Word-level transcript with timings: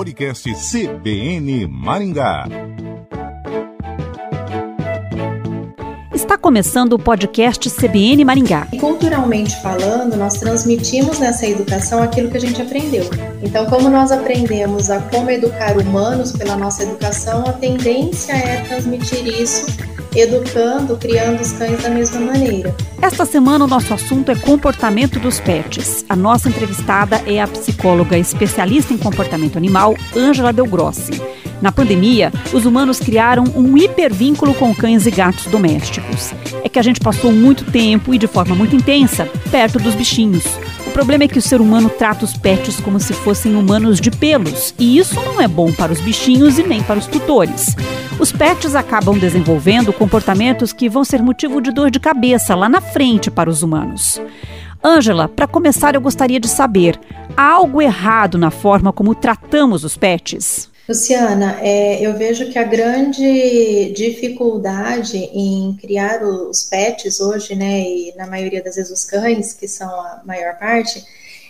podcast 0.00 0.50
CBN 0.54 1.66
Maringá. 1.66 2.46
Está 6.10 6.38
começando 6.38 6.94
o 6.94 6.98
podcast 6.98 7.68
CBN 7.68 8.24
Maringá. 8.24 8.66
Culturalmente 8.80 9.60
falando, 9.60 10.16
nós 10.16 10.38
transmitimos 10.38 11.18
nessa 11.18 11.46
educação 11.46 12.02
aquilo 12.02 12.30
que 12.30 12.38
a 12.38 12.40
gente 12.40 12.62
aprendeu. 12.62 13.04
Então, 13.42 13.66
como 13.66 13.90
nós 13.90 14.10
aprendemos 14.10 14.88
a 14.88 15.00
como 15.02 15.30
educar 15.30 15.76
humanos 15.76 16.32
pela 16.32 16.56
nossa 16.56 16.82
educação, 16.82 17.44
a 17.46 17.52
tendência 17.52 18.32
é 18.32 18.62
transmitir 18.62 19.26
isso 19.26 19.66
educando, 20.14 20.96
criando 20.96 21.40
os 21.40 21.52
cães 21.52 21.82
da 21.82 21.90
mesma 21.90 22.20
maneira. 22.20 22.74
Esta 23.00 23.24
semana 23.24 23.64
o 23.64 23.68
nosso 23.68 23.94
assunto 23.94 24.30
é 24.30 24.34
comportamento 24.34 25.18
dos 25.18 25.40
pets. 25.40 26.04
A 26.08 26.16
nossa 26.16 26.48
entrevistada 26.48 27.22
é 27.26 27.40
a 27.40 27.46
psicóloga 27.46 28.18
especialista 28.18 28.92
em 28.92 28.98
comportamento 28.98 29.56
animal, 29.56 29.94
Ângela 30.16 30.52
Del 30.52 30.66
Grossi. 30.66 31.20
Na 31.60 31.70
pandemia, 31.70 32.32
os 32.52 32.64
humanos 32.64 32.98
criaram 32.98 33.44
um 33.54 33.76
hipervínculo 33.76 34.54
com 34.54 34.74
cães 34.74 35.06
e 35.06 35.10
gatos 35.10 35.46
domésticos. 35.46 36.32
É 36.64 36.68
que 36.68 36.78
a 36.78 36.82
gente 36.82 37.00
passou 37.00 37.30
muito 37.30 37.64
tempo 37.70 38.14
e 38.14 38.18
de 38.18 38.26
forma 38.26 38.54
muito 38.54 38.74
intensa 38.74 39.28
perto 39.50 39.78
dos 39.78 39.94
bichinhos. 39.94 40.44
O 40.86 40.90
problema 40.90 41.24
é 41.24 41.28
que 41.28 41.38
o 41.38 41.42
ser 41.42 41.60
humano 41.60 41.90
trata 41.90 42.24
os 42.24 42.36
pets 42.36 42.80
como 42.80 42.98
se 42.98 43.12
fossem 43.12 43.54
humanos 43.54 44.00
de 44.00 44.10
pelos, 44.10 44.74
e 44.78 44.98
isso 44.98 45.14
não 45.16 45.40
é 45.40 45.46
bom 45.46 45.70
para 45.72 45.92
os 45.92 46.00
bichinhos 46.00 46.58
e 46.58 46.62
nem 46.62 46.82
para 46.82 46.98
os 46.98 47.06
tutores. 47.06 47.76
Os 48.18 48.32
pets 48.32 48.74
acabam 48.74 49.18
desenvolvendo 49.18 49.92
comportamentos 49.92 50.72
que 50.72 50.88
vão 50.88 51.04
ser 51.04 51.22
motivo 51.22 51.60
de 51.60 51.70
dor 51.70 51.90
de 51.90 52.00
cabeça 52.00 52.54
lá 52.54 52.68
na 52.68 52.80
frente 52.80 53.30
para 53.30 53.50
os 53.50 53.62
humanos. 53.62 54.20
Ângela, 54.82 55.28
para 55.28 55.46
começar, 55.46 55.94
eu 55.94 56.00
gostaria 56.00 56.40
de 56.40 56.48
saber: 56.48 56.98
há 57.36 57.52
algo 57.52 57.82
errado 57.82 58.38
na 58.38 58.50
forma 58.50 58.92
como 58.92 59.14
tratamos 59.14 59.84
os 59.84 59.96
pets? 59.96 60.69
Luciana, 60.90 61.56
é, 61.60 62.04
eu 62.04 62.18
vejo 62.18 62.50
que 62.50 62.58
a 62.58 62.64
grande 62.64 63.92
dificuldade 63.92 65.18
em 65.18 65.76
criar 65.80 66.20
os 66.20 66.64
pets 66.64 67.20
hoje, 67.20 67.54
né, 67.54 67.82
e 67.82 68.12
na 68.16 68.26
maioria 68.26 68.60
das 68.60 68.74
vezes 68.74 68.90
os 68.90 69.04
cães, 69.04 69.52
que 69.52 69.68
são 69.68 69.88
a 69.88 70.20
maior 70.26 70.58
parte, 70.58 71.00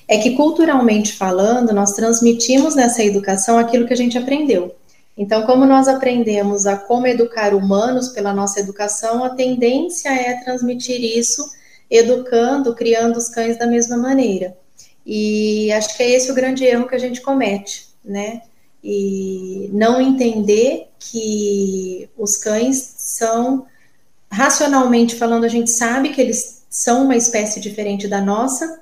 é 0.07 0.19
que 0.19 0.37
culturalmente 0.37 1.15
falando, 1.15 1.73
nós 1.73 1.93
transmitimos 1.93 2.75
nessa 2.75 3.03
educação 3.03 3.57
aquilo 3.57 3.87
que 3.87 3.95
a 3.95 3.97
gente 3.97 4.19
aprendeu. 4.19 4.77
Então, 5.17 5.47
como 5.47 5.65
nós 5.65 5.89
aprendemos 5.89 6.67
a 6.67 6.77
como 6.77 7.07
educar 7.07 7.55
humanos 7.55 8.11
pela 8.11 8.35
nossa 8.35 8.61
educação, 8.61 9.25
a 9.25 9.31
tendência 9.31 10.11
é 10.11 10.35
transmitir 10.45 11.03
isso, 11.03 11.51
educando, 11.91 12.75
criando 12.75 13.17
os 13.17 13.31
cães 13.31 13.59
da 13.59 13.67
mesma 13.67 13.97
maneira. 13.97 14.55
E 15.07 15.73
acho 15.73 15.97
que 15.97 16.03
é 16.03 16.11
esse 16.11 16.31
o 16.31 16.35
grande 16.35 16.63
erro 16.63 16.87
que 16.87 16.95
a 16.95 16.99
gente 16.99 17.23
comete, 17.23 17.87
né? 18.05 18.43
E 18.83 19.71
não 19.73 20.01
entender 20.01 20.89
que 20.99 22.09
os 22.17 22.37
cães 22.37 22.95
são, 22.97 23.67
racionalmente 24.31 25.15
falando, 25.17 25.45
a 25.45 25.49
gente 25.49 25.71
sabe 25.71 26.11
que 26.11 26.21
eles 26.21 26.63
são 26.69 27.05
uma 27.05 27.17
espécie 27.17 27.61
diferente 27.61 28.07
da 28.09 28.21
nossa, 28.21 28.81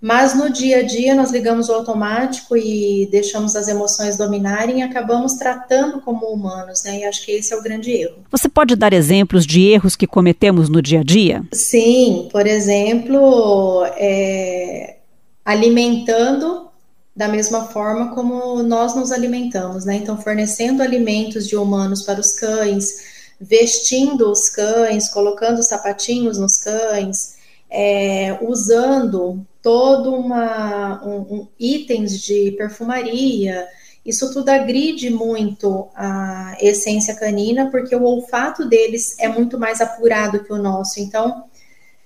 mas 0.00 0.34
no 0.34 0.50
dia 0.50 0.78
a 0.78 0.82
dia 0.82 1.14
nós 1.14 1.30
ligamos 1.30 1.68
o 1.68 1.74
automático 1.74 2.56
e 2.56 3.06
deixamos 3.10 3.54
as 3.54 3.68
emoções 3.68 4.16
dominarem 4.16 4.78
e 4.78 4.82
acabamos 4.82 5.34
tratando 5.34 6.00
como 6.00 6.26
humanos, 6.26 6.82
né? 6.84 7.00
E 7.00 7.04
acho 7.04 7.24
que 7.24 7.32
esse 7.32 7.52
é 7.52 7.56
o 7.56 7.62
grande 7.62 7.90
erro. 7.90 8.16
Você 8.30 8.48
pode 8.48 8.74
dar 8.76 8.94
exemplos 8.94 9.44
de 9.44 9.60
erros 9.60 9.96
que 9.96 10.06
cometemos 10.06 10.70
no 10.70 10.80
dia 10.80 11.00
a 11.00 11.04
dia? 11.04 11.42
Sim, 11.52 12.28
por 12.32 12.46
exemplo, 12.46 13.84
é, 13.96 14.96
alimentando 15.44 16.69
da 17.14 17.28
mesma 17.28 17.66
forma 17.66 18.14
como 18.14 18.62
nós 18.62 18.94
nos 18.94 19.12
alimentamos, 19.12 19.84
né? 19.84 19.96
Então, 19.96 20.20
fornecendo 20.20 20.82
alimentos 20.82 21.46
de 21.46 21.56
humanos 21.56 22.02
para 22.02 22.20
os 22.20 22.32
cães, 22.32 23.34
vestindo 23.40 24.30
os 24.30 24.48
cães, 24.48 25.08
colocando 25.08 25.62
sapatinhos 25.62 26.38
nos 26.38 26.58
cães, 26.58 27.36
é, 27.70 28.38
usando 28.42 29.46
todo 29.62 30.14
uma 30.14 31.02
um, 31.04 31.34
um, 31.34 31.48
itens 31.58 32.20
de 32.20 32.52
perfumaria. 32.52 33.66
Isso 34.04 34.32
tudo 34.32 34.48
agride 34.48 35.10
muito 35.10 35.88
a 35.94 36.56
essência 36.60 37.14
canina, 37.14 37.70
porque 37.70 37.94
o 37.94 38.02
olfato 38.02 38.66
deles 38.66 39.18
é 39.18 39.28
muito 39.28 39.58
mais 39.58 39.80
apurado 39.80 40.42
que 40.42 40.52
o 40.52 40.58
nosso. 40.58 41.00
Então, 41.00 41.44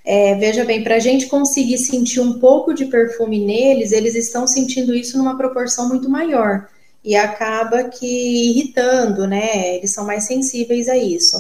é, 0.04 0.34
veja 0.34 0.64
bem, 0.66 0.84
para 0.84 0.96
a 0.96 1.00
gente 1.00 1.26
conseguir 1.26 1.78
sentir 1.78 2.20
um 2.20 2.38
pouco 2.38 2.74
de 2.74 2.84
perfume 2.84 3.38
neles, 3.38 3.90
eles 3.90 4.14
estão 4.14 4.46
sentindo 4.46 4.94
isso 4.94 5.16
numa 5.16 5.36
proporção 5.36 5.88
muito 5.88 6.10
maior 6.10 6.68
e 7.02 7.16
acaba 7.16 7.84
que 7.84 8.50
irritando, 8.50 9.26
né? 9.26 9.76
Eles 9.76 9.94
são 9.94 10.04
mais 10.04 10.26
sensíveis 10.26 10.90
a 10.90 10.96
isso. 10.96 11.38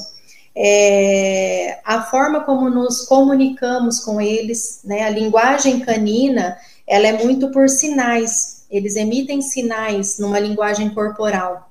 É, 0.56 1.78
a 1.84 2.02
forma 2.04 2.40
como 2.44 2.70
nos 2.70 3.02
comunicamos 3.02 4.00
com 4.00 4.18
eles, 4.18 4.80
né? 4.82 5.02
A 5.02 5.10
linguagem 5.10 5.80
canina, 5.80 6.56
ela 6.86 7.06
é 7.06 7.12
muito 7.12 7.50
por 7.50 7.68
sinais. 7.68 8.64
Eles 8.70 8.96
emitem 8.96 9.42
sinais 9.42 10.18
numa 10.18 10.38
linguagem 10.38 10.88
corporal. 10.88 11.70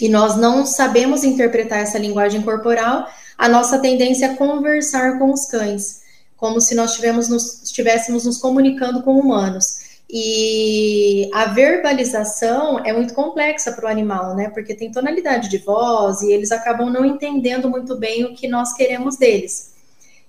E 0.00 0.08
nós 0.08 0.36
não 0.36 0.64
sabemos 0.64 1.24
interpretar 1.24 1.80
essa 1.80 1.98
linguagem 1.98 2.42
corporal, 2.42 3.06
a 3.36 3.48
nossa 3.48 3.78
tendência 3.80 4.26
é 4.26 4.34
conversar 4.34 5.18
com 5.18 5.32
os 5.32 5.46
cães 5.46 6.00
como 6.40 6.58
se 6.58 6.74
nós 6.74 6.98
nos, 7.28 7.62
estivéssemos 7.62 8.24
nos 8.24 8.38
comunicando 8.38 9.02
com 9.02 9.12
humanos. 9.12 9.90
E 10.08 11.28
a 11.34 11.44
verbalização 11.44 12.84
é 12.84 12.92
muito 12.94 13.12
complexa 13.12 13.70
para 13.72 13.84
o 13.84 13.88
animal, 13.88 14.34
né? 14.34 14.48
Porque 14.48 14.74
tem 14.74 14.90
tonalidade 14.90 15.50
de 15.50 15.58
voz 15.58 16.22
e 16.22 16.32
eles 16.32 16.50
acabam 16.50 16.90
não 16.90 17.04
entendendo 17.04 17.68
muito 17.68 17.94
bem 17.94 18.24
o 18.24 18.34
que 18.34 18.48
nós 18.48 18.72
queremos 18.72 19.18
deles. 19.18 19.74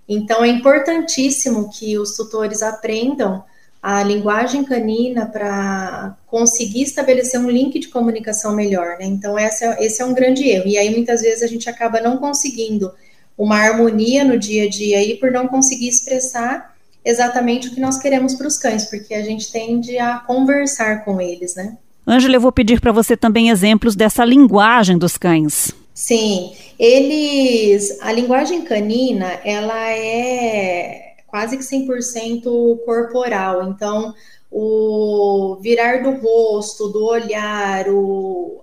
Então 0.07 0.44
é 0.44 0.50
importantíssimo 0.50 1.71
que 1.71 1.97
os 1.97 2.16
tutores 2.17 2.61
aprendam 2.61 3.44
a 3.81 4.03
linguagem 4.03 4.66
canina 4.66 5.25
para 5.25 6.16
conseguir 6.27 6.83
estabelecer 6.83 7.39
um 7.39 7.50
link 7.50 7.79
de 7.79 7.88
comunicação 7.88 8.53
melhor, 8.53 8.97
né? 9.00 9.05
Então 9.05 9.39
essa, 9.39 9.77
esse 9.79 10.01
é 10.01 10.05
um 10.05 10.13
grande 10.13 10.47
erro. 10.47 10.67
E 10.67 10.77
aí 10.77 10.89
muitas 10.89 11.21
vezes 11.21 11.41
a 11.41 11.47
gente 11.47 11.69
acaba 11.69 12.01
não 12.01 12.17
conseguindo 12.17 12.91
uma 13.38 13.58
harmonia 13.58 14.24
no 14.24 14.38
dia 14.38 14.66
a 14.66 14.69
dia 14.69 14.97
aí 14.97 15.16
por 15.16 15.31
não 15.31 15.47
conseguir 15.47 15.88
expressar 15.88 16.75
exatamente 17.03 17.68
o 17.68 17.74
que 17.74 17.80
nós 17.80 17.97
queremos 17.97 18.36
para 18.36 18.47
os 18.47 18.58
cães, 18.58 18.86
porque 18.86 19.14
a 19.14 19.24
gente 19.24 19.52
tende 19.52 19.97
a 19.97 20.19
conversar 20.19 21.03
com 21.03 21.19
eles, 21.19 21.56
né? 21.56 21.78
Ângela, 22.08 22.36
eu 22.36 22.42
vou 22.42 22.52
pedir 22.52 22.80
para 22.80 22.92
você 22.92 23.16
também 23.16 23.50
exemplos 23.50 23.96
dessa 23.96 24.25
linguagem 24.25 24.97
dos 24.97 25.18
cães. 25.18 25.74
Sim, 25.94 26.53
eles, 26.80 28.00
a 28.02 28.12
linguagem 28.12 28.62
canina, 28.62 29.40
ela 29.44 29.90
é 29.92 31.16
quase 31.28 31.58
que 31.58 31.63
100% 31.63 32.80
corporal. 32.86 33.69
Então, 33.69 34.13
o 34.52 35.58
virar 35.62 36.03
do 36.03 36.12
rosto, 36.12 36.90
do 36.90 37.06
olhar, 37.06 37.88
o, 37.88 38.62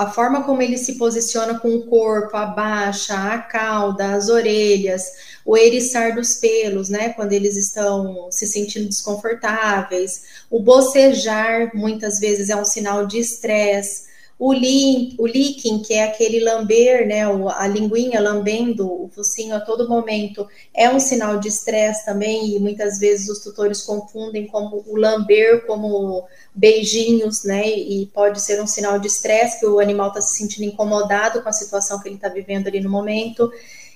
a 0.00 0.10
forma 0.10 0.44
como 0.44 0.62
ele 0.62 0.78
se 0.78 0.94
posiciona 0.94 1.58
com 1.60 1.74
o 1.74 1.82
corpo, 1.84 2.34
a 2.34 2.46
baixa, 2.46 3.12
a 3.12 3.38
cauda, 3.38 4.14
as 4.14 4.30
orelhas, 4.30 5.04
o 5.44 5.58
eriçar 5.58 6.14
dos 6.14 6.36
pelos, 6.36 6.88
né, 6.88 7.10
quando 7.10 7.34
eles 7.34 7.54
estão 7.54 8.28
se 8.30 8.46
sentindo 8.46 8.88
desconfortáveis, 8.88 10.22
o 10.48 10.58
bocejar 10.58 11.76
muitas 11.76 12.18
vezes 12.18 12.48
é 12.48 12.56
um 12.56 12.64
sinal 12.64 13.06
de 13.06 13.18
estresse, 13.18 14.04
o, 14.40 14.54
li, 14.54 15.14
o 15.18 15.26
licking, 15.26 15.80
que 15.80 15.92
é 15.92 16.04
aquele 16.04 16.40
lamber, 16.40 17.06
né, 17.06 17.24
a 17.54 17.66
linguinha 17.66 18.18
lambendo 18.18 18.90
o 18.90 19.10
focinho 19.14 19.54
a 19.54 19.60
todo 19.60 19.86
momento, 19.86 20.48
é 20.72 20.88
um 20.88 20.98
sinal 20.98 21.38
de 21.38 21.48
estresse 21.48 22.06
também, 22.06 22.56
e 22.56 22.58
muitas 22.58 22.98
vezes 22.98 23.28
os 23.28 23.40
tutores 23.40 23.82
confundem 23.82 24.46
como 24.46 24.82
o 24.86 24.96
lamber 24.96 25.66
como 25.66 26.24
beijinhos, 26.54 27.44
né, 27.44 27.68
e 27.68 28.06
pode 28.14 28.40
ser 28.40 28.62
um 28.62 28.66
sinal 28.66 28.98
de 28.98 29.08
estresse, 29.08 29.60
que 29.60 29.66
o 29.66 29.78
animal 29.78 30.08
está 30.08 30.22
se 30.22 30.38
sentindo 30.38 30.64
incomodado 30.64 31.42
com 31.42 31.48
a 31.50 31.52
situação 31.52 32.00
que 32.00 32.08
ele 32.08 32.16
está 32.16 32.30
vivendo 32.30 32.66
ali 32.66 32.80
no 32.80 32.88
momento. 32.88 33.52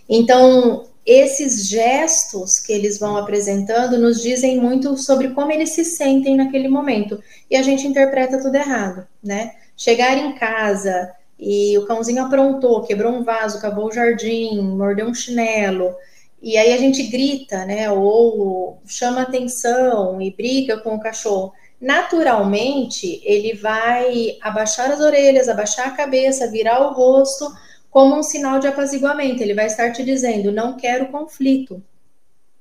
Então, 0.06 0.84
esses 1.06 1.66
gestos 1.66 2.58
que 2.58 2.70
eles 2.70 2.98
vão 2.98 3.16
apresentando 3.16 3.96
nos 3.96 4.20
dizem 4.20 4.60
muito 4.60 4.94
sobre 4.98 5.30
como 5.30 5.50
eles 5.50 5.70
se 5.70 5.86
sentem 5.86 6.36
naquele 6.36 6.68
momento, 6.68 7.18
e 7.50 7.56
a 7.56 7.62
gente 7.62 7.86
interpreta 7.86 8.42
tudo 8.42 8.54
errado, 8.54 9.06
né? 9.22 9.54
Chegar 9.76 10.16
em 10.16 10.34
casa 10.34 11.12
e 11.38 11.76
o 11.78 11.86
cãozinho 11.86 12.24
aprontou, 12.24 12.82
quebrou 12.82 13.12
um 13.12 13.24
vaso, 13.24 13.58
acabou 13.58 13.86
o 13.86 13.92
jardim, 13.92 14.60
mordeu 14.60 15.06
um 15.06 15.14
chinelo, 15.14 15.94
e 16.40 16.58
aí 16.58 16.72
a 16.72 16.76
gente 16.76 17.02
grita, 17.04 17.64
né, 17.64 17.90
ou 17.90 18.80
chama 18.86 19.22
atenção 19.22 20.20
e 20.20 20.30
briga 20.30 20.78
com 20.78 20.94
o 20.94 21.00
cachorro. 21.00 21.52
Naturalmente, 21.80 23.20
ele 23.24 23.54
vai 23.54 24.36
abaixar 24.40 24.90
as 24.90 25.00
orelhas, 25.00 25.48
abaixar 25.48 25.88
a 25.88 25.96
cabeça, 25.96 26.50
virar 26.50 26.80
o 26.80 26.92
rosto 26.92 27.50
como 27.90 28.16
um 28.16 28.22
sinal 28.22 28.58
de 28.58 28.66
apaziguamento. 28.66 29.42
Ele 29.42 29.54
vai 29.54 29.66
estar 29.66 29.90
te 29.92 30.04
dizendo: 30.04 30.52
não 30.52 30.76
quero 30.76 31.08
conflito, 31.08 31.82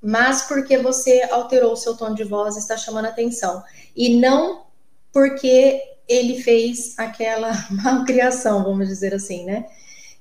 mas 0.02 0.44
porque 0.44 0.78
você 0.78 1.22
alterou 1.30 1.74
o 1.74 1.78
seu 1.78 1.96
tom 1.96 2.14
de 2.14 2.24
voz, 2.24 2.56
está 2.56 2.78
chamando 2.78 3.06
atenção. 3.06 3.64
E 3.96 4.18
não 4.18 4.64
porque 5.12 5.82
ele 6.08 6.42
fez 6.42 6.94
aquela 6.98 7.52
malcriação, 7.72 8.64
vamos 8.64 8.88
dizer 8.88 9.14
assim, 9.14 9.46
né? 9.46 9.66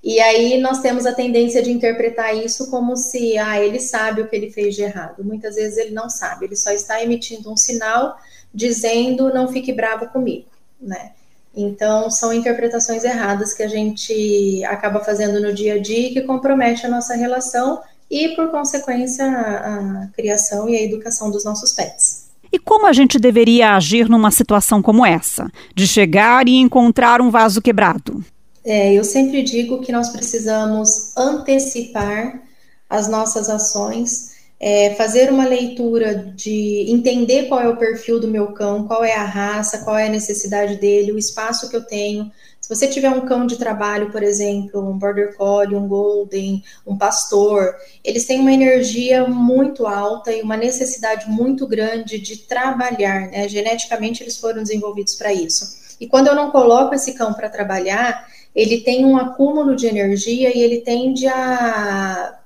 E 0.02 0.18
aí 0.20 0.60
nós 0.60 0.80
temos 0.80 1.06
a 1.06 1.12
tendência 1.12 1.62
de 1.62 1.70
interpretar 1.70 2.36
isso 2.36 2.68
como 2.70 2.96
se, 2.96 3.38
ah, 3.38 3.62
ele 3.62 3.78
sabe 3.78 4.20
o 4.20 4.28
que 4.28 4.34
ele 4.34 4.50
fez 4.50 4.74
de 4.74 4.82
errado. 4.82 5.22
Muitas 5.22 5.54
vezes 5.54 5.78
ele 5.78 5.92
não 5.92 6.10
sabe, 6.10 6.46
ele 6.46 6.56
só 6.56 6.72
está 6.72 7.02
emitindo 7.02 7.52
um 7.52 7.56
sinal 7.56 8.16
dizendo 8.52 9.32
não 9.32 9.48
fique 9.48 9.72
bravo 9.72 10.08
comigo, 10.08 10.48
né? 10.80 11.12
Então, 11.54 12.10
são 12.10 12.32
interpretações 12.32 13.04
erradas 13.04 13.52
que 13.52 13.62
a 13.62 13.68
gente 13.68 14.64
acaba 14.64 15.00
fazendo 15.00 15.38
no 15.40 15.52
dia 15.52 15.74
a 15.74 15.78
dia 15.78 16.08
e 16.08 16.12
que 16.14 16.22
compromete 16.22 16.86
a 16.86 16.88
nossa 16.88 17.14
relação 17.14 17.82
e, 18.10 18.30
por 18.30 18.50
consequência, 18.50 19.24
a, 19.26 20.02
a 20.02 20.06
criação 20.08 20.68
e 20.68 20.76
a 20.76 20.82
educação 20.82 21.30
dos 21.30 21.44
nossos 21.44 21.72
pets. 21.72 22.21
E 22.52 22.58
como 22.58 22.86
a 22.86 22.92
gente 22.92 23.18
deveria 23.18 23.74
agir 23.74 24.08
numa 24.08 24.30
situação 24.30 24.82
como 24.82 25.06
essa, 25.06 25.50
de 25.74 25.86
chegar 25.86 26.46
e 26.46 26.56
encontrar 26.56 27.20
um 27.22 27.30
vaso 27.30 27.62
quebrado? 27.62 28.22
É, 28.64 28.92
eu 28.92 29.02
sempre 29.02 29.42
digo 29.42 29.80
que 29.80 29.90
nós 29.90 30.10
precisamos 30.10 31.16
antecipar 31.16 32.42
as 32.88 33.08
nossas 33.08 33.48
ações 33.48 34.32
é, 34.64 34.94
fazer 34.94 35.28
uma 35.28 35.44
leitura 35.44 36.14
de 36.14 36.86
entender 36.88 37.48
qual 37.48 37.60
é 37.60 37.68
o 37.68 37.76
perfil 37.76 38.20
do 38.20 38.28
meu 38.28 38.52
cão, 38.52 38.86
qual 38.86 39.02
é 39.02 39.12
a 39.12 39.24
raça, 39.24 39.78
qual 39.78 39.98
é 39.98 40.06
a 40.06 40.08
necessidade 40.08 40.76
dele, 40.76 41.10
o 41.10 41.18
espaço 41.18 41.68
que 41.68 41.74
eu 41.74 41.82
tenho. 41.84 42.30
Se 42.60 42.68
você 42.68 42.86
tiver 42.86 43.10
um 43.10 43.22
cão 43.22 43.44
de 43.44 43.56
trabalho, 43.56 44.12
por 44.12 44.22
exemplo, 44.22 44.88
um 44.88 44.96
border 44.96 45.36
collie, 45.36 45.74
um 45.74 45.88
golden, 45.88 46.62
um 46.86 46.96
pastor, 46.96 47.74
eles 48.04 48.24
têm 48.24 48.38
uma 48.38 48.52
energia 48.52 49.26
muito 49.26 49.84
alta 49.84 50.30
e 50.32 50.42
uma 50.42 50.56
necessidade 50.56 51.28
muito 51.28 51.66
grande 51.66 52.20
de 52.20 52.36
trabalhar, 52.36 53.32
né? 53.32 53.48
Geneticamente 53.48 54.22
eles 54.22 54.38
foram 54.38 54.62
desenvolvidos 54.62 55.16
para 55.16 55.32
isso. 55.32 55.96
E 56.00 56.06
quando 56.06 56.28
eu 56.28 56.36
não 56.36 56.52
coloco 56.52 56.94
esse 56.94 57.14
cão 57.14 57.34
para 57.34 57.48
trabalhar, 57.48 58.28
ele 58.54 58.80
tem 58.82 59.04
um 59.04 59.16
acúmulo 59.16 59.74
de 59.74 59.88
energia 59.88 60.56
e 60.56 60.60
ele 60.60 60.82
tende 60.82 61.26
a 61.26 62.38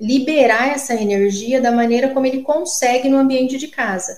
liberar 0.00 0.68
essa 0.68 0.94
energia 0.94 1.60
da 1.60 1.72
maneira 1.72 2.10
como 2.10 2.26
ele 2.26 2.42
consegue 2.42 3.08
no 3.08 3.18
ambiente 3.18 3.58
de 3.58 3.68
casa. 3.68 4.16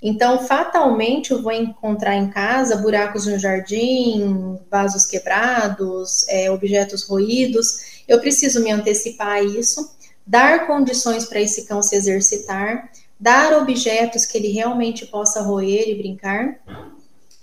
Então, 0.00 0.46
fatalmente, 0.46 1.32
eu 1.32 1.42
vou 1.42 1.52
encontrar 1.52 2.14
em 2.16 2.28
casa 2.28 2.76
buracos 2.76 3.26
no 3.26 3.38
jardim, 3.38 4.58
vasos 4.70 5.06
quebrados, 5.06 6.28
é, 6.28 6.50
objetos 6.50 7.02
roídos. 7.04 8.02
Eu 8.06 8.20
preciso 8.20 8.62
me 8.62 8.70
antecipar 8.70 9.28
a 9.28 9.42
isso, 9.42 9.96
dar 10.26 10.66
condições 10.66 11.24
para 11.24 11.40
esse 11.40 11.66
cão 11.66 11.82
se 11.82 11.96
exercitar, 11.96 12.90
dar 13.18 13.54
objetos 13.54 14.26
que 14.26 14.36
ele 14.36 14.48
realmente 14.48 15.06
possa 15.06 15.40
roer 15.40 15.88
e 15.88 15.94
brincar. 15.94 16.60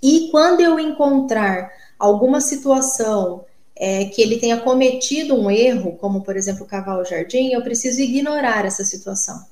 E 0.01 0.29
quando 0.31 0.62
eu 0.62 0.79
encontrar 0.79 1.71
alguma 1.97 2.39
situação 2.39 3.44
é, 3.75 4.06
que 4.06 4.22
ele 4.22 4.38
tenha 4.38 4.58
cometido 4.58 5.36
um 5.36 5.50
erro, 5.50 5.94
como 5.94 6.22
por 6.22 6.36
exemplo 6.36 6.66
cavar 6.66 7.00
o 7.00 7.06
jardim, 7.06 7.52
eu 7.52 7.62
preciso 7.62 8.00
ignorar 8.02 8.66
essa 8.66 8.84
situação. 8.84 9.44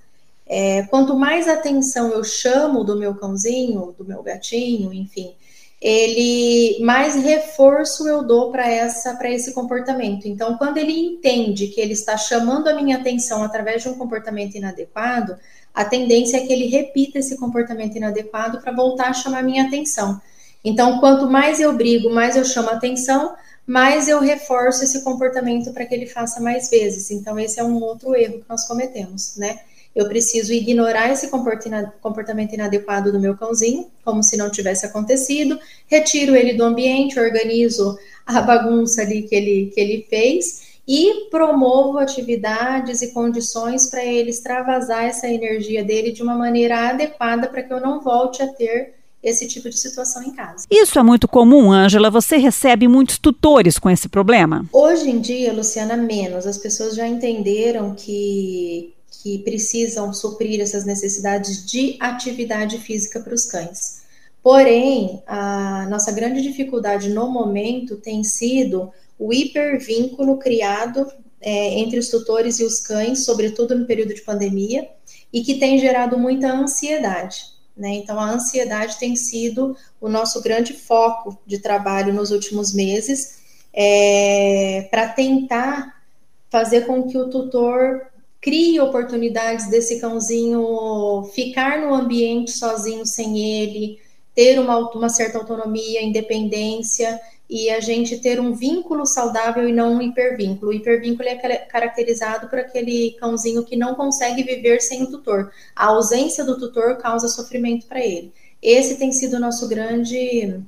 É, 0.45 0.83
quanto 0.83 1.15
mais 1.15 1.47
atenção 1.47 2.11
eu 2.11 2.23
chamo 2.23 2.83
do 2.83 2.97
meu 2.97 3.15
cãozinho, 3.15 3.95
do 3.97 4.05
meu 4.05 4.21
gatinho, 4.21 4.93
enfim, 4.93 5.33
ele 5.81 6.83
mais 6.83 7.15
reforço 7.15 8.07
eu 8.07 8.21
dou 8.21 8.51
para 8.51 8.69
essa 8.69 9.15
para 9.15 9.31
esse 9.31 9.53
comportamento. 9.53 10.27
Então, 10.27 10.57
quando 10.57 10.77
ele 10.77 10.93
entende 10.93 11.67
que 11.67 11.81
ele 11.81 11.93
está 11.93 12.17
chamando 12.17 12.67
a 12.67 12.75
minha 12.75 12.97
atenção 12.97 13.43
através 13.43 13.81
de 13.81 13.89
um 13.89 13.97
comportamento 13.97 14.55
inadequado, 14.55 15.37
a 15.73 15.83
tendência 15.83 16.37
é 16.37 16.41
que 16.41 16.53
ele 16.53 16.67
repita 16.67 17.17
esse 17.17 17.37
comportamento 17.37 17.95
inadequado 17.95 18.61
para 18.61 18.71
voltar 18.71 19.09
a 19.09 19.13
chamar 19.13 19.39
a 19.39 19.43
minha 19.43 19.63
atenção. 19.63 20.21
Então, 20.63 20.99
quanto 20.99 21.27
mais 21.27 21.59
eu 21.59 21.73
brigo, 21.73 22.09
mais 22.11 22.35
eu 22.35 22.45
chamo 22.45 22.69
a 22.69 22.73
atenção, 22.73 23.33
mais 23.71 24.09
eu 24.09 24.19
reforço 24.19 24.83
esse 24.83 25.01
comportamento 25.01 25.71
para 25.71 25.85
que 25.85 25.95
ele 25.95 26.05
faça 26.05 26.41
mais 26.41 26.69
vezes. 26.69 27.09
Então, 27.09 27.39
esse 27.39 27.57
é 27.57 27.63
um 27.63 27.81
outro 27.81 28.13
erro 28.13 28.39
que 28.39 28.49
nós 28.49 28.67
cometemos, 28.67 29.37
né? 29.37 29.61
Eu 29.95 30.09
preciso 30.09 30.51
ignorar 30.51 31.09
esse 31.09 31.29
comportamento 31.29 32.53
inadequado 32.53 33.13
do 33.13 33.19
meu 33.19 33.37
cãozinho, 33.37 33.89
como 34.03 34.21
se 34.21 34.35
não 34.35 34.51
tivesse 34.51 34.85
acontecido, 34.85 35.57
retiro 35.87 36.35
ele 36.35 36.53
do 36.53 36.65
ambiente, 36.65 37.17
organizo 37.17 37.97
a 38.25 38.41
bagunça 38.41 39.03
ali 39.03 39.23
que 39.23 39.35
ele, 39.35 39.71
que 39.73 39.79
ele 39.79 40.05
fez 40.09 40.81
e 40.85 41.29
promovo 41.29 41.97
atividades 41.97 43.01
e 43.01 43.13
condições 43.13 43.89
para 43.89 44.03
ele 44.03 44.31
extravasar 44.31 45.05
essa 45.05 45.29
energia 45.29 45.81
dele 45.81 46.11
de 46.11 46.21
uma 46.21 46.35
maneira 46.35 46.89
adequada 46.89 47.47
para 47.47 47.63
que 47.63 47.71
eu 47.71 47.79
não 47.79 48.01
volte 48.01 48.43
a 48.43 48.47
ter 48.47 49.00
esse 49.23 49.47
tipo 49.47 49.69
de 49.69 49.77
situação 49.77 50.23
em 50.23 50.31
casa. 50.31 50.65
Isso 50.69 50.97
é 50.97 51.03
muito 51.03 51.27
comum, 51.27 51.71
Ângela. 51.71 52.09
Você 52.09 52.37
recebe 52.37 52.87
muitos 52.87 53.17
tutores 53.17 53.77
com 53.77 53.89
esse 53.89 54.09
problema? 54.09 54.65
Hoje 54.71 55.09
em 55.09 55.19
dia, 55.19 55.53
Luciana, 55.53 55.95
menos. 55.95 56.47
As 56.47 56.57
pessoas 56.57 56.95
já 56.95 57.07
entenderam 57.07 57.93
que, 57.93 58.93
que 59.21 59.39
precisam 59.39 60.11
suprir 60.13 60.59
essas 60.59 60.85
necessidades 60.85 61.65
de 61.65 61.97
atividade 61.99 62.79
física 62.79 63.19
para 63.19 63.33
os 63.33 63.45
cães. 63.45 64.01
Porém, 64.41 65.21
a 65.27 65.87
nossa 65.87 66.11
grande 66.11 66.41
dificuldade 66.41 67.09
no 67.09 67.29
momento 67.29 67.97
tem 67.97 68.23
sido 68.23 68.91
o 69.19 69.31
hipervínculo 69.31 70.37
criado 70.37 71.05
é, 71.39 71.79
entre 71.79 71.99
os 71.99 72.09
tutores 72.09 72.59
e 72.59 72.63
os 72.63 72.79
cães, 72.79 73.23
sobretudo 73.23 73.75
no 73.75 73.85
período 73.85 74.15
de 74.15 74.21
pandemia, 74.21 74.87
e 75.31 75.43
que 75.43 75.59
tem 75.59 75.77
gerado 75.77 76.17
muita 76.17 76.51
ansiedade. 76.51 77.51
Né? 77.75 77.89
Então, 77.95 78.19
a 78.19 78.29
ansiedade 78.29 78.99
tem 78.99 79.15
sido 79.15 79.75
o 79.99 80.09
nosso 80.09 80.41
grande 80.41 80.73
foco 80.73 81.37
de 81.45 81.59
trabalho 81.59 82.13
nos 82.13 82.31
últimos 82.31 82.73
meses, 82.73 83.39
é, 83.73 84.87
para 84.91 85.07
tentar 85.07 86.01
fazer 86.49 86.85
com 86.85 87.07
que 87.07 87.17
o 87.17 87.29
tutor 87.29 88.01
crie 88.41 88.79
oportunidades 88.79 89.69
desse 89.69 89.99
cãozinho 89.99 91.29
ficar 91.33 91.79
no 91.79 91.93
ambiente 91.93 92.51
sozinho 92.51 93.05
sem 93.05 93.39
ele, 93.39 93.99
ter 94.35 94.59
uma, 94.59 94.77
uma 94.91 95.09
certa 95.09 95.37
autonomia, 95.37 96.03
independência 96.03 97.19
e 97.51 97.69
a 97.69 97.81
gente 97.81 98.17
ter 98.17 98.39
um 98.39 98.53
vínculo 98.53 99.05
saudável 99.05 99.67
e 99.67 99.73
não 99.73 99.95
um 99.95 100.01
hipervínculo. 100.01 100.71
O 100.71 100.73
hipervínculo 100.73 101.27
é 101.27 101.35
caracterizado 101.35 102.47
por 102.47 102.57
aquele 102.57 103.11
cãozinho 103.19 103.65
que 103.65 103.75
não 103.75 103.93
consegue 103.93 104.41
viver 104.41 104.79
sem 104.79 105.03
o 105.03 105.11
tutor. 105.11 105.51
A 105.75 105.87
ausência 105.87 106.45
do 106.45 106.57
tutor 106.57 106.95
causa 106.95 107.27
sofrimento 107.27 107.87
para 107.87 107.99
ele. 107.99 108.31
Esse 108.61 108.97
tem 108.97 109.11
sido 109.11 109.35
o 109.35 109.39
nosso 109.39 109.67
grande, 109.67 110.61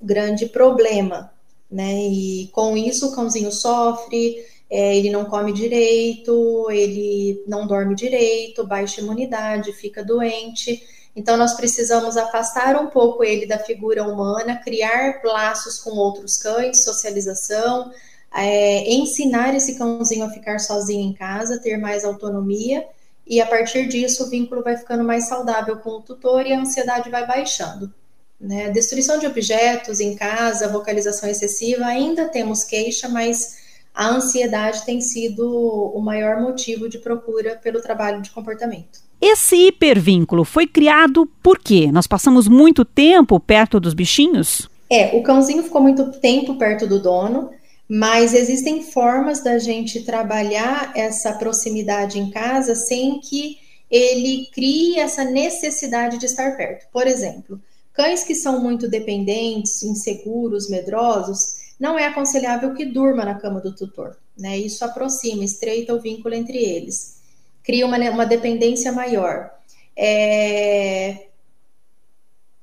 grande 0.00 0.46
problema, 0.46 1.30
né? 1.70 1.92
E 2.08 2.48
com 2.52 2.74
isso 2.74 3.08
o 3.08 3.14
cãozinho 3.14 3.52
sofre, 3.52 4.42
é, 4.70 4.96
ele 4.96 5.10
não 5.10 5.26
come 5.26 5.52
direito, 5.52 6.70
ele 6.70 7.44
não 7.46 7.66
dorme 7.66 7.94
direito, 7.94 8.66
baixa 8.66 9.02
imunidade, 9.02 9.74
fica 9.74 10.02
doente. 10.02 10.82
Então, 11.14 11.36
nós 11.36 11.54
precisamos 11.54 12.16
afastar 12.16 12.74
um 12.80 12.86
pouco 12.86 13.22
ele 13.22 13.46
da 13.46 13.58
figura 13.58 14.02
humana, 14.02 14.56
criar 14.56 15.20
laços 15.22 15.78
com 15.78 15.90
outros 15.90 16.38
cães, 16.38 16.84
socialização, 16.84 17.92
é, 18.34 18.90
ensinar 18.90 19.54
esse 19.54 19.76
cãozinho 19.76 20.24
a 20.24 20.30
ficar 20.30 20.58
sozinho 20.58 21.10
em 21.10 21.12
casa, 21.12 21.60
ter 21.60 21.76
mais 21.76 22.04
autonomia, 22.04 22.86
e 23.26 23.40
a 23.40 23.46
partir 23.46 23.86
disso 23.86 24.24
o 24.24 24.30
vínculo 24.30 24.62
vai 24.62 24.76
ficando 24.76 25.04
mais 25.04 25.28
saudável 25.28 25.76
com 25.76 25.90
o 25.90 26.02
tutor 26.02 26.46
e 26.46 26.52
a 26.52 26.60
ansiedade 26.60 27.10
vai 27.10 27.26
baixando. 27.26 27.92
Né? 28.40 28.70
Destruição 28.70 29.18
de 29.18 29.26
objetos 29.26 30.00
em 30.00 30.16
casa, 30.16 30.68
vocalização 30.68 31.28
excessiva, 31.28 31.84
ainda 31.84 32.28
temos 32.28 32.64
queixa, 32.64 33.08
mas 33.08 33.60
a 33.94 34.08
ansiedade 34.08 34.84
tem 34.84 35.00
sido 35.00 35.46
o 35.94 36.00
maior 36.00 36.40
motivo 36.40 36.88
de 36.88 36.98
procura 36.98 37.56
pelo 37.56 37.80
trabalho 37.80 38.22
de 38.22 38.30
comportamento. 38.30 39.00
Esse 39.24 39.68
hipervínculo 39.68 40.44
foi 40.44 40.66
criado 40.66 41.30
por 41.40 41.56
quê? 41.56 41.92
Nós 41.92 42.08
passamos 42.08 42.48
muito 42.48 42.84
tempo 42.84 43.38
perto 43.38 43.78
dos 43.78 43.94
bichinhos? 43.94 44.68
É, 44.90 45.16
o 45.16 45.22
cãozinho 45.22 45.62
ficou 45.62 45.80
muito 45.80 46.10
tempo 46.18 46.56
perto 46.56 46.88
do 46.88 47.00
dono, 47.00 47.50
mas 47.88 48.34
existem 48.34 48.82
formas 48.82 49.40
da 49.40 49.60
gente 49.60 50.02
trabalhar 50.02 50.92
essa 50.96 51.34
proximidade 51.34 52.18
em 52.18 52.30
casa 52.30 52.74
sem 52.74 53.20
que 53.20 53.58
ele 53.88 54.48
crie 54.52 54.98
essa 54.98 55.22
necessidade 55.22 56.18
de 56.18 56.26
estar 56.26 56.56
perto. 56.56 56.88
Por 56.92 57.06
exemplo, 57.06 57.60
cães 57.92 58.24
que 58.24 58.34
são 58.34 58.60
muito 58.60 58.90
dependentes, 58.90 59.84
inseguros, 59.84 60.68
medrosos, 60.68 61.62
não 61.78 61.96
é 61.96 62.08
aconselhável 62.08 62.74
que 62.74 62.86
durma 62.86 63.24
na 63.24 63.36
cama 63.36 63.60
do 63.60 63.72
tutor. 63.72 64.16
Né? 64.36 64.58
Isso 64.58 64.84
aproxima, 64.84 65.44
estreita 65.44 65.94
o 65.94 66.00
vínculo 66.00 66.34
entre 66.34 66.58
eles 66.58 67.21
cria 67.62 67.86
uma, 67.86 67.98
uma 68.10 68.26
dependência 68.26 68.92
maior. 68.92 69.50
É, 69.96 71.26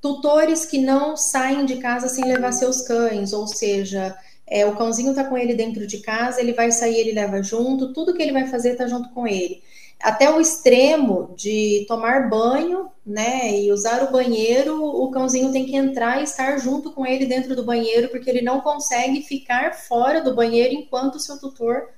tutores 0.02 0.66
que 0.66 0.78
não 0.78 1.16
saem 1.18 1.66
de 1.66 1.78
casa 1.78 2.08
sem 2.08 2.26
levar 2.26 2.52
seus 2.52 2.82
cães, 2.82 3.34
ou 3.34 3.48
seja, 3.48 4.18
é, 4.48 4.66
o 4.66 4.76
cãozinho 4.76 5.12
está 5.12 5.24
com 5.24 5.38
ele 5.38 5.54
dentro 5.54 5.86
de 5.86 6.00
casa, 6.00 6.42
ele 6.42 6.54
vai 6.54 6.72
sair, 6.72 6.98
ele 6.98 7.12
leva 7.12 7.42
junto, 7.44 7.94
tudo 7.94 8.14
que 8.14 8.22
ele 8.22 8.32
vai 8.32 8.48
fazer 8.48 8.72
está 8.72 8.88
junto 8.88 9.10
com 9.10 9.28
ele. 9.28 9.62
até 10.02 10.32
o 10.32 10.40
extremo 10.40 11.34
de 11.36 11.86
tomar 11.88 12.30
banho, 12.30 12.90
né, 13.06 13.60
e 13.60 13.72
usar 13.72 14.04
o 14.04 14.12
banheiro, 14.12 14.82
o 14.82 15.12
cãozinho 15.12 15.52
tem 15.52 15.66
que 15.66 15.76
entrar 15.76 16.22
e 16.22 16.24
estar 16.24 16.58
junto 16.58 16.92
com 16.92 17.06
ele 17.06 17.26
dentro 17.26 17.56
do 17.56 17.66
banheiro, 17.66 18.08
porque 18.10 18.30
ele 18.30 18.42
não 18.42 18.62
consegue 18.62 19.22
ficar 19.22 19.74
fora 19.76 20.22
do 20.22 20.34
banheiro 20.36 20.74
enquanto 20.74 21.16
o 21.16 21.20
seu 21.20 21.38
tutor 21.40 21.90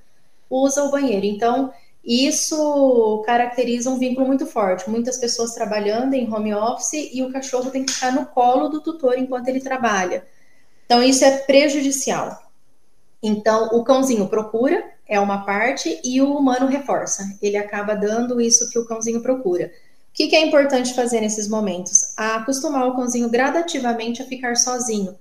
usa 0.50 0.82
o 0.82 0.90
banheiro. 0.90 1.24
Então, 1.26 1.72
isso 2.04 3.22
caracteriza 3.24 3.88
um 3.88 3.98
vínculo 3.98 4.26
muito 4.26 4.44
forte. 4.46 4.90
Muitas 4.90 5.18
pessoas 5.18 5.54
trabalhando 5.54 6.14
em 6.14 6.32
home 6.32 6.52
office 6.52 7.10
e 7.12 7.22
o 7.22 7.30
cachorro 7.30 7.70
tem 7.70 7.84
que 7.84 7.92
ficar 7.92 8.12
no 8.12 8.26
colo 8.26 8.68
do 8.68 8.80
tutor 8.80 9.16
enquanto 9.16 9.48
ele 9.48 9.60
trabalha. 9.60 10.24
Então, 10.84 11.02
isso 11.02 11.24
é 11.24 11.38
prejudicial. 11.38 12.42
Então, 13.22 13.68
o 13.72 13.84
cãozinho 13.84 14.26
procura, 14.26 14.82
é 15.08 15.20
uma 15.20 15.44
parte, 15.44 16.00
e 16.02 16.20
o 16.20 16.36
humano 16.36 16.66
reforça. 16.66 17.38
Ele 17.40 17.56
acaba 17.56 17.94
dando 17.94 18.40
isso 18.40 18.68
que 18.68 18.78
o 18.78 18.84
cãozinho 18.84 19.22
procura. 19.22 19.66
O 19.66 20.14
que, 20.14 20.26
que 20.26 20.36
é 20.36 20.44
importante 20.44 20.92
fazer 20.94 21.20
nesses 21.20 21.48
momentos? 21.48 22.12
Acostumar 22.16 22.88
o 22.88 22.96
cãozinho 22.96 23.30
gradativamente 23.30 24.20
a 24.20 24.26
ficar 24.26 24.56
sozinho. 24.56 25.16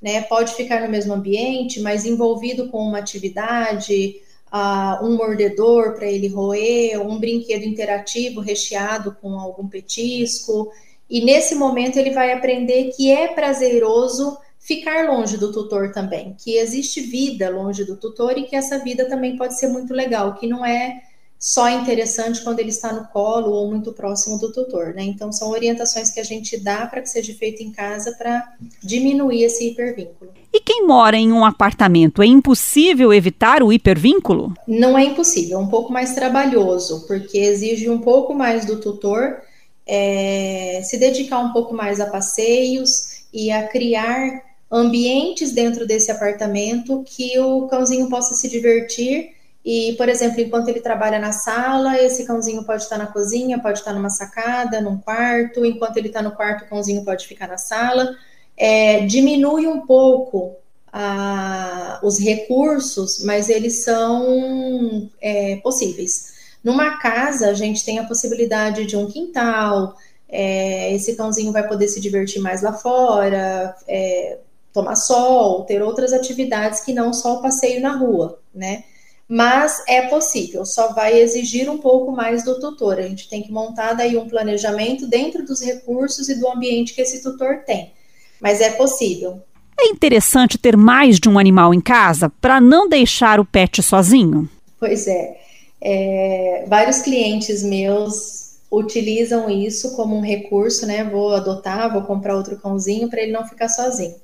Né? 0.00 0.20
Pode 0.20 0.54
ficar 0.54 0.82
no 0.82 0.88
mesmo 0.88 1.14
ambiente, 1.14 1.80
mas 1.80 2.04
envolvido 2.04 2.68
com 2.68 2.78
uma 2.78 2.98
atividade, 2.98 4.20
uh, 4.52 5.04
um 5.04 5.16
mordedor 5.16 5.94
para 5.94 6.06
ele 6.06 6.28
roer, 6.28 7.00
um 7.00 7.18
brinquedo 7.18 7.64
interativo 7.64 8.40
recheado 8.40 9.16
com 9.20 9.38
algum 9.38 9.68
petisco. 9.68 10.70
E 11.08 11.24
nesse 11.24 11.54
momento 11.54 11.98
ele 11.98 12.10
vai 12.10 12.32
aprender 12.32 12.90
que 12.96 13.10
é 13.10 13.28
prazeroso 13.28 14.36
ficar 14.58 15.08
longe 15.08 15.36
do 15.36 15.52
tutor 15.52 15.92
também, 15.92 16.34
que 16.36 16.56
existe 16.56 17.00
vida 17.00 17.48
longe 17.48 17.84
do 17.84 17.96
tutor 17.96 18.36
e 18.36 18.44
que 18.44 18.56
essa 18.56 18.78
vida 18.82 19.08
também 19.08 19.36
pode 19.36 19.56
ser 19.58 19.68
muito 19.68 19.94
legal, 19.94 20.34
que 20.34 20.46
não 20.46 20.66
é 20.66 21.02
só 21.38 21.68
interessante 21.68 22.42
quando 22.42 22.60
ele 22.60 22.70
está 22.70 22.92
no 22.92 23.06
colo 23.08 23.50
ou 23.50 23.68
muito 23.68 23.92
próximo 23.92 24.38
do 24.38 24.52
tutor, 24.52 24.94
né? 24.94 25.02
Então 25.02 25.30
são 25.30 25.50
orientações 25.50 26.10
que 26.10 26.18
a 26.18 26.24
gente 26.24 26.56
dá 26.58 26.86
para 26.86 27.02
que 27.02 27.08
seja 27.08 27.34
feito 27.34 27.62
em 27.62 27.70
casa 27.70 28.12
para 28.12 28.54
diminuir 28.82 29.44
esse 29.44 29.68
hipervínculo. 29.68 30.32
E 30.52 30.60
quem 30.60 30.86
mora 30.86 31.16
em 31.16 31.32
um 31.32 31.44
apartamento, 31.44 32.22
é 32.22 32.26
impossível 32.26 33.12
evitar 33.12 33.62
o 33.62 33.72
hipervínculo? 33.72 34.54
Não 34.66 34.96
é 34.96 35.04
impossível, 35.04 35.58
é 35.58 35.60
um 35.60 35.68
pouco 35.68 35.92
mais 35.92 36.14
trabalhoso, 36.14 37.06
porque 37.06 37.38
exige 37.38 37.90
um 37.90 37.98
pouco 37.98 38.32
mais 38.34 38.64
do 38.64 38.80
tutor, 38.80 39.42
é, 39.86 40.80
se 40.82 40.98
dedicar 40.98 41.40
um 41.40 41.52
pouco 41.52 41.74
mais 41.74 42.00
a 42.00 42.06
passeios 42.06 43.26
e 43.32 43.50
a 43.50 43.68
criar 43.68 44.42
ambientes 44.70 45.52
dentro 45.52 45.86
desse 45.86 46.10
apartamento 46.10 47.04
que 47.06 47.38
o 47.38 47.68
cãozinho 47.68 48.08
possa 48.08 48.34
se 48.34 48.48
divertir. 48.48 49.35
E, 49.66 49.94
por 49.98 50.08
exemplo, 50.08 50.40
enquanto 50.40 50.68
ele 50.68 50.80
trabalha 50.80 51.18
na 51.18 51.32
sala, 51.32 52.00
esse 52.00 52.24
cãozinho 52.24 52.62
pode 52.62 52.84
estar 52.84 52.96
na 52.96 53.08
cozinha, 53.08 53.58
pode 53.58 53.80
estar 53.80 53.92
numa 53.92 54.08
sacada, 54.08 54.80
num 54.80 54.96
quarto. 54.96 55.66
Enquanto 55.66 55.96
ele 55.96 56.06
está 56.06 56.22
no 56.22 56.30
quarto, 56.30 56.64
o 56.64 56.68
cãozinho 56.68 57.04
pode 57.04 57.26
ficar 57.26 57.48
na 57.48 57.58
sala. 57.58 58.14
É, 58.56 59.04
diminui 59.06 59.66
um 59.66 59.84
pouco 59.84 60.54
a, 60.92 61.98
os 62.00 62.16
recursos, 62.16 63.24
mas 63.24 63.48
eles 63.48 63.82
são 63.82 65.10
é, 65.20 65.56
possíveis. 65.56 66.36
Numa 66.62 66.98
casa, 66.98 67.48
a 67.48 67.54
gente 67.54 67.84
tem 67.84 67.98
a 67.98 68.04
possibilidade 68.04 68.86
de 68.86 68.96
um 68.96 69.08
quintal, 69.08 69.96
é, 70.28 70.94
esse 70.94 71.16
cãozinho 71.16 71.50
vai 71.50 71.66
poder 71.66 71.88
se 71.88 72.00
divertir 72.00 72.40
mais 72.40 72.62
lá 72.62 72.72
fora, 72.72 73.74
é, 73.88 74.38
tomar 74.72 74.94
sol, 74.94 75.64
ter 75.64 75.82
outras 75.82 76.12
atividades 76.12 76.80
que 76.82 76.92
não 76.92 77.12
só 77.12 77.38
o 77.38 77.42
passeio 77.42 77.80
na 77.80 77.96
rua, 77.96 78.38
né? 78.54 78.84
Mas 79.28 79.82
é 79.88 80.02
possível, 80.02 80.64
só 80.64 80.92
vai 80.92 81.18
exigir 81.18 81.68
um 81.68 81.78
pouco 81.78 82.12
mais 82.12 82.44
do 82.44 82.60
tutor. 82.60 82.98
A 82.98 83.02
gente 83.02 83.28
tem 83.28 83.42
que 83.42 83.50
montar 83.50 83.94
daí 83.94 84.16
um 84.16 84.28
planejamento 84.28 85.06
dentro 85.06 85.44
dos 85.44 85.60
recursos 85.60 86.28
e 86.28 86.38
do 86.38 86.48
ambiente 86.48 86.94
que 86.94 87.00
esse 87.00 87.22
tutor 87.22 87.64
tem. 87.66 87.92
Mas 88.40 88.60
é 88.60 88.70
possível. 88.70 89.42
É 89.78 89.88
interessante 89.88 90.56
ter 90.56 90.76
mais 90.76 91.18
de 91.18 91.28
um 91.28 91.38
animal 91.38 91.74
em 91.74 91.80
casa 91.80 92.30
para 92.40 92.60
não 92.60 92.88
deixar 92.88 93.40
o 93.40 93.44
pet 93.44 93.82
sozinho? 93.82 94.48
Pois 94.78 95.06
é. 95.08 95.36
é. 95.80 96.64
Vários 96.68 97.00
clientes 97.00 97.62
meus 97.64 98.46
utilizam 98.70 99.50
isso 99.50 99.94
como 99.96 100.16
um 100.16 100.20
recurso, 100.20 100.86
né? 100.86 101.04
Vou 101.04 101.34
adotar, 101.34 101.92
vou 101.92 102.02
comprar 102.02 102.36
outro 102.36 102.56
cãozinho 102.56 103.08
para 103.08 103.22
ele 103.22 103.32
não 103.32 103.46
ficar 103.46 103.68
sozinho. 103.68 104.14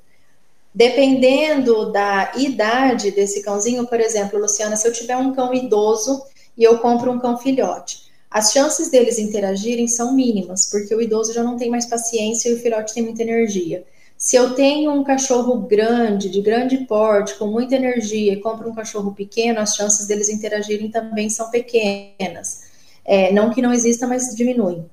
Dependendo 0.73 1.91
da 1.91 2.31
idade 2.35 3.11
desse 3.11 3.43
cãozinho, 3.43 3.85
por 3.85 3.99
exemplo, 3.99 4.39
Luciana, 4.39 4.75
se 4.75 4.87
eu 4.87 4.91
tiver 4.91 5.15
um 5.15 5.33
cão 5.33 5.53
idoso 5.53 6.23
e 6.57 6.63
eu 6.63 6.79
compro 6.79 7.11
um 7.11 7.19
cão 7.19 7.37
filhote, 7.37 8.03
as 8.29 8.51
chances 8.51 8.89
deles 8.89 9.19
interagirem 9.19 9.87
são 9.87 10.15
mínimas, 10.15 10.67
porque 10.69 10.95
o 10.95 11.01
idoso 11.01 11.31
já 11.31 11.43
não 11.43 11.55
tem 11.55 11.69
mais 11.69 11.85
paciência 11.85 12.49
e 12.49 12.53
o 12.53 12.59
filhote 12.59 12.93
tem 12.93 13.03
muita 13.03 13.21
energia. 13.21 13.83
Se 14.17 14.35
eu 14.35 14.55
tenho 14.55 14.91
um 14.91 15.03
cachorro 15.03 15.57
grande, 15.57 16.29
de 16.29 16.41
grande 16.41 16.77
porte, 16.85 17.35
com 17.35 17.45
muita 17.45 17.75
energia, 17.75 18.33
e 18.33 18.41
compro 18.41 18.69
um 18.69 18.73
cachorro 18.73 19.13
pequeno, 19.13 19.59
as 19.59 19.75
chances 19.75 20.07
deles 20.07 20.29
interagirem 20.29 20.89
também 20.89 21.29
são 21.29 21.51
pequenas. 21.51 22.63
É, 23.05 23.31
não 23.31 23.53
que 23.53 23.61
não 23.61 23.73
exista, 23.73 24.07
mas 24.07 24.33
diminuem. 24.35 24.85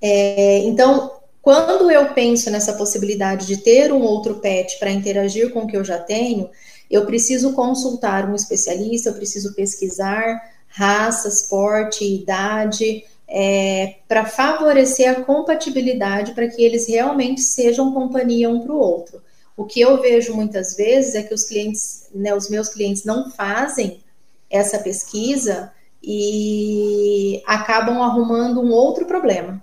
É, 0.00 0.58
então, 0.60 1.10
quando 1.42 1.90
eu 1.90 2.14
penso 2.14 2.48
nessa 2.52 2.72
possibilidade 2.74 3.46
de 3.48 3.56
ter 3.56 3.92
um 3.92 4.00
outro 4.00 4.36
pet 4.36 4.78
para 4.78 4.92
interagir 4.92 5.50
com 5.50 5.62
o 5.62 5.66
que 5.66 5.76
eu 5.76 5.84
já 5.84 5.98
tenho, 5.98 6.48
eu 6.88 7.04
preciso 7.04 7.52
consultar 7.52 8.30
um 8.30 8.34
especialista, 8.36 9.08
eu 9.08 9.14
preciso 9.14 9.52
pesquisar 9.52 10.40
raças, 10.68 11.42
porte, 11.42 12.04
idade, 12.04 13.04
é, 13.26 13.96
para 14.06 14.24
favorecer 14.24 15.10
a 15.10 15.24
compatibilidade 15.24 16.32
para 16.32 16.46
que 16.46 16.62
eles 16.62 16.86
realmente 16.86 17.40
sejam 17.40 17.92
companhia 17.92 18.48
um 18.48 18.60
para 18.60 18.72
o 18.72 18.78
outro. 18.78 19.20
O 19.56 19.64
que 19.64 19.80
eu 19.80 20.00
vejo 20.00 20.34
muitas 20.34 20.76
vezes 20.76 21.16
é 21.16 21.24
que 21.24 21.34
os 21.34 21.42
clientes, 21.42 22.08
né, 22.14 22.32
os 22.34 22.48
meus 22.48 22.68
clientes 22.68 23.04
não 23.04 23.30
fazem 23.32 24.00
essa 24.48 24.78
pesquisa 24.78 25.72
e 26.00 27.42
acabam 27.46 28.00
arrumando 28.00 28.60
um 28.60 28.70
outro 28.70 29.06
problema 29.06 29.62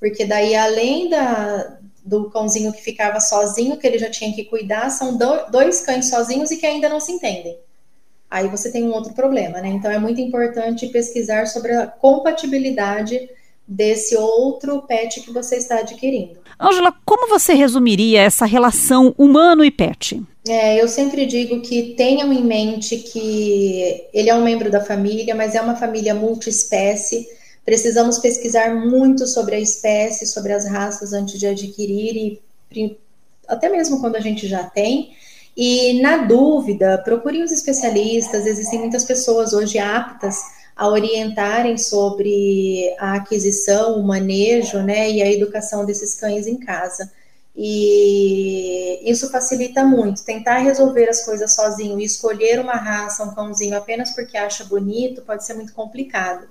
porque 0.00 0.24
daí 0.24 0.56
além 0.56 1.10
da, 1.10 1.78
do 2.04 2.30
cãozinho 2.30 2.72
que 2.72 2.82
ficava 2.82 3.20
sozinho, 3.20 3.76
que 3.76 3.86
ele 3.86 3.98
já 3.98 4.10
tinha 4.10 4.34
que 4.34 4.44
cuidar, 4.44 4.90
são 4.90 5.16
do, 5.16 5.50
dois 5.50 5.82
cães 5.82 6.08
sozinhos 6.08 6.50
e 6.50 6.56
que 6.56 6.66
ainda 6.66 6.88
não 6.88 6.98
se 6.98 7.12
entendem. 7.12 7.56
Aí 8.30 8.48
você 8.48 8.72
tem 8.72 8.84
um 8.84 8.92
outro 8.92 9.12
problema, 9.12 9.60
né? 9.60 9.68
Então 9.68 9.90
é 9.90 9.98
muito 9.98 10.20
importante 10.20 10.86
pesquisar 10.88 11.46
sobre 11.46 11.72
a 11.72 11.86
compatibilidade 11.86 13.28
desse 13.66 14.16
outro 14.16 14.82
pet 14.82 15.20
que 15.20 15.32
você 15.32 15.56
está 15.56 15.78
adquirindo. 15.78 16.38
Ângela, 16.58 16.92
como 17.04 17.28
você 17.28 17.54
resumiria 17.54 18.22
essa 18.22 18.46
relação 18.46 19.14
humano 19.18 19.64
e 19.64 19.70
pet? 19.70 20.20
É, 20.48 20.80
eu 20.80 20.88
sempre 20.88 21.26
digo 21.26 21.60
que 21.60 21.94
tenham 21.94 22.32
em 22.32 22.42
mente 22.42 22.96
que 22.96 24.06
ele 24.12 24.30
é 24.30 24.34
um 24.34 24.42
membro 24.42 24.70
da 24.70 24.80
família, 24.80 25.34
mas 25.34 25.54
é 25.54 25.60
uma 25.60 25.76
família 25.76 26.14
multiespécie 26.14 27.28
Precisamos 27.64 28.18
pesquisar 28.18 28.74
muito 28.74 29.26
sobre 29.26 29.54
a 29.54 29.60
espécie, 29.60 30.26
sobre 30.26 30.52
as 30.52 30.66
raças 30.66 31.12
antes 31.12 31.38
de 31.38 31.46
adquirir 31.46 32.40
e 32.72 32.96
até 33.46 33.68
mesmo 33.68 34.00
quando 34.00 34.16
a 34.16 34.20
gente 34.20 34.46
já 34.46 34.64
tem. 34.64 35.14
E 35.56 36.00
na 36.00 36.18
dúvida, 36.18 36.98
procurem 37.04 37.42
os 37.42 37.52
especialistas. 37.52 38.46
Existem 38.46 38.78
muitas 38.78 39.04
pessoas 39.04 39.52
hoje 39.52 39.78
aptas 39.78 40.38
a 40.76 40.88
orientarem 40.88 41.76
sobre 41.76 42.94
a 42.98 43.16
aquisição, 43.16 43.98
o 43.98 44.02
manejo, 44.02 44.78
né, 44.82 45.10
e 45.10 45.20
a 45.20 45.30
educação 45.30 45.84
desses 45.84 46.14
cães 46.14 46.46
em 46.46 46.56
casa. 46.56 47.12
E 47.54 49.00
isso 49.04 49.28
facilita 49.30 49.84
muito. 49.84 50.24
Tentar 50.24 50.58
resolver 50.58 51.08
as 51.08 51.24
coisas 51.24 51.54
sozinho 51.54 52.00
e 52.00 52.04
escolher 52.04 52.60
uma 52.60 52.76
raça, 52.76 53.24
um 53.24 53.34
cãozinho 53.34 53.76
apenas 53.76 54.12
porque 54.12 54.38
acha 54.38 54.64
bonito, 54.64 55.20
pode 55.22 55.44
ser 55.44 55.54
muito 55.54 55.74
complicado. 55.74 56.48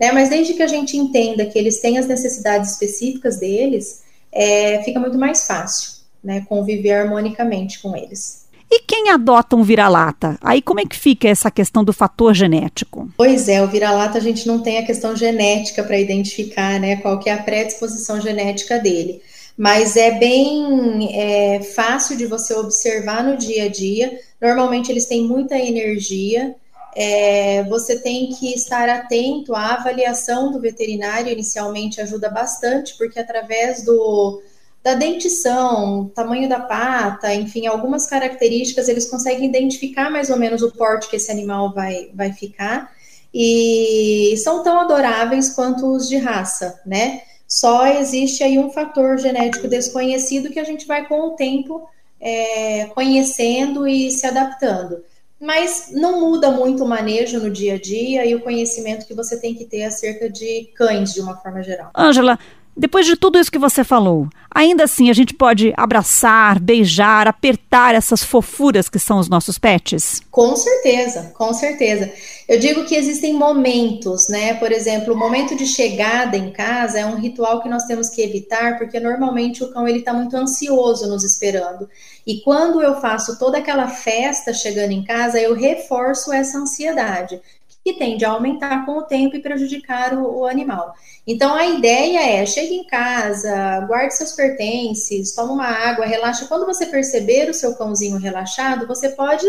Né? 0.00 0.12
Mas 0.12 0.28
desde 0.28 0.54
que 0.54 0.62
a 0.62 0.66
gente 0.66 0.96
entenda 0.96 1.46
que 1.46 1.58
eles 1.58 1.80
têm 1.80 1.98
as 1.98 2.06
necessidades 2.06 2.72
específicas 2.72 3.38
deles, 3.38 4.02
é, 4.32 4.82
fica 4.82 5.00
muito 5.00 5.18
mais 5.18 5.46
fácil 5.46 5.96
né, 6.22 6.44
conviver 6.48 6.92
harmonicamente 6.92 7.80
com 7.80 7.96
eles. 7.96 8.46
E 8.70 8.80
quem 8.80 9.10
adota 9.10 9.54
um 9.54 9.62
vira-lata? 9.62 10.36
Aí 10.40 10.60
como 10.60 10.80
é 10.80 10.84
que 10.84 10.96
fica 10.96 11.28
essa 11.28 11.50
questão 11.50 11.84
do 11.84 11.92
fator 11.92 12.34
genético? 12.34 13.08
Pois 13.16 13.48
é, 13.48 13.62
o 13.62 13.68
vira-lata 13.68 14.18
a 14.18 14.20
gente 14.20 14.46
não 14.46 14.60
tem 14.60 14.78
a 14.78 14.84
questão 14.84 15.14
genética 15.14 15.84
para 15.84 15.98
identificar 15.98 16.80
né, 16.80 16.96
qual 16.96 17.18
que 17.20 17.30
é 17.30 17.32
a 17.32 17.42
predisposição 17.42 18.20
genética 18.20 18.78
dele. 18.78 19.22
Mas 19.56 19.96
é 19.96 20.18
bem 20.18 21.16
é, 21.18 21.62
fácil 21.62 22.16
de 22.16 22.26
você 22.26 22.54
observar 22.54 23.24
no 23.24 23.38
dia 23.38 23.64
a 23.64 23.68
dia. 23.68 24.18
Normalmente 24.42 24.90
eles 24.90 25.06
têm 25.06 25.22
muita 25.22 25.56
energia, 25.56 26.54
é, 26.98 27.62
você 27.64 27.98
tem 27.98 28.30
que 28.30 28.54
estar 28.54 28.88
atento 28.88 29.54
à 29.54 29.74
avaliação 29.74 30.50
do 30.50 30.58
veterinário, 30.58 31.30
inicialmente 31.30 32.00
ajuda 32.00 32.30
bastante, 32.30 32.96
porque 32.96 33.20
através 33.20 33.84
do, 33.84 34.42
da 34.82 34.94
dentição, 34.94 36.10
tamanho 36.14 36.48
da 36.48 36.58
pata, 36.58 37.34
enfim, 37.34 37.66
algumas 37.66 38.06
características, 38.06 38.88
eles 38.88 39.10
conseguem 39.10 39.46
identificar 39.46 40.10
mais 40.10 40.30
ou 40.30 40.38
menos 40.38 40.62
o 40.62 40.72
porte 40.72 41.10
que 41.10 41.16
esse 41.16 41.30
animal 41.30 41.70
vai, 41.74 42.10
vai 42.14 42.32
ficar. 42.32 42.90
e 43.34 44.34
são 44.38 44.62
tão 44.62 44.80
adoráveis 44.80 45.50
quanto 45.50 45.94
os 45.94 46.08
de 46.08 46.16
raça, 46.16 46.80
né? 46.86 47.20
Só 47.46 47.86
existe 47.86 48.42
aí 48.42 48.58
um 48.58 48.70
fator 48.70 49.18
genético 49.18 49.68
desconhecido 49.68 50.50
que 50.50 50.58
a 50.58 50.64
gente 50.64 50.86
vai 50.86 51.06
com 51.06 51.28
o 51.28 51.36
tempo 51.36 51.86
é, 52.18 52.86
conhecendo 52.86 53.86
e 53.86 54.10
se 54.10 54.26
adaptando. 54.26 55.04
Mas 55.40 55.90
não 55.92 56.20
muda 56.20 56.50
muito 56.50 56.82
o 56.82 56.88
manejo 56.88 57.38
no 57.38 57.50
dia 57.50 57.74
a 57.74 57.78
dia 57.78 58.24
e 58.24 58.34
o 58.34 58.40
conhecimento 58.40 59.06
que 59.06 59.14
você 59.14 59.38
tem 59.38 59.54
que 59.54 59.66
ter 59.66 59.84
acerca 59.84 60.30
de 60.30 60.70
cães 60.74 61.12
de 61.12 61.20
uma 61.20 61.36
forma 61.36 61.62
geral. 61.62 61.90
Ângela, 61.94 62.38
depois 62.76 63.06
de 63.06 63.16
tudo 63.16 63.38
isso 63.38 63.50
que 63.50 63.58
você 63.58 63.82
falou, 63.82 64.28
ainda 64.54 64.84
assim 64.84 65.08
a 65.08 65.14
gente 65.14 65.32
pode 65.32 65.72
abraçar, 65.76 66.60
beijar, 66.60 67.26
apertar 67.26 67.94
essas 67.94 68.22
fofuras 68.22 68.88
que 68.88 68.98
são 68.98 69.18
os 69.18 69.28
nossos 69.28 69.58
pets? 69.58 70.20
Com 70.30 70.54
certeza, 70.54 71.32
com 71.34 71.54
certeza. 71.54 72.12
Eu 72.46 72.58
digo 72.58 72.84
que 72.84 72.94
existem 72.94 73.32
momentos, 73.32 74.28
né? 74.28 74.54
Por 74.54 74.70
exemplo, 74.70 75.14
o 75.14 75.16
momento 75.16 75.56
de 75.56 75.66
chegada 75.66 76.36
em 76.36 76.52
casa 76.52 76.98
é 76.98 77.06
um 77.06 77.16
ritual 77.16 77.62
que 77.62 77.68
nós 77.68 77.84
temos 77.84 78.10
que 78.10 78.20
evitar, 78.20 78.76
porque 78.76 79.00
normalmente 79.00 79.64
o 79.64 79.72
cão 79.72 79.88
ele 79.88 80.00
está 80.00 80.12
muito 80.12 80.36
ansioso 80.36 81.08
nos 81.08 81.24
esperando. 81.24 81.88
E 82.26 82.40
quando 82.42 82.82
eu 82.82 83.00
faço 83.00 83.38
toda 83.38 83.58
aquela 83.58 83.88
festa 83.88 84.52
chegando 84.52 84.92
em 84.92 85.02
casa, 85.02 85.40
eu 85.40 85.54
reforço 85.54 86.32
essa 86.32 86.58
ansiedade 86.58 87.40
que 87.86 87.92
tende 87.92 88.24
a 88.24 88.30
aumentar 88.30 88.84
com 88.84 88.98
o 88.98 89.02
tempo 89.02 89.36
e 89.36 89.40
prejudicar 89.40 90.12
o, 90.12 90.40
o 90.40 90.44
animal. 90.44 90.92
Então 91.24 91.54
a 91.54 91.64
ideia 91.66 92.40
é: 92.40 92.44
chegue 92.44 92.74
em 92.74 92.84
casa, 92.84 93.78
guarde 93.86 94.12
seus 94.12 94.32
pertences, 94.32 95.36
toma 95.36 95.52
uma 95.52 95.68
água, 95.68 96.04
relaxa. 96.04 96.46
Quando 96.46 96.66
você 96.66 96.86
perceber 96.86 97.48
o 97.48 97.54
seu 97.54 97.76
cãozinho 97.76 98.18
relaxado, 98.18 98.88
você 98.88 99.10
pode 99.10 99.46